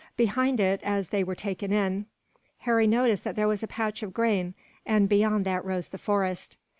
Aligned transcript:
Behind 0.17 0.59
it, 0.59 0.81
as 0.81 1.09
they 1.09 1.23
were 1.23 1.35
taken 1.35 1.71
in, 1.71 2.07
Harry 2.61 2.87
noticed 2.87 3.23
that 3.23 3.35
there 3.35 3.47
was 3.47 3.61
a 3.61 3.67
patch 3.67 4.01
of 4.01 4.15
grain, 4.15 4.55
and 4.83 5.07
beyond 5.07 5.45
that 5.45 5.63
rose 5.63 5.89
the 5.89 5.99
forest. 5.99 6.57